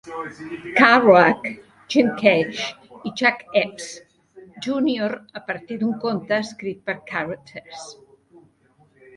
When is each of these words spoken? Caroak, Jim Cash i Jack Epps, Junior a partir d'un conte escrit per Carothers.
Caroak, 0.77 1.43
Jim 1.95 2.07
Cash 2.21 2.63
i 3.09 3.13
Jack 3.21 3.43
Epps, 3.61 3.91
Junior 4.69 5.13
a 5.41 5.45
partir 5.51 5.81
d'un 5.83 5.95
conte 6.07 6.43
escrit 6.47 6.83
per 6.89 6.97
Carothers. 7.13 7.89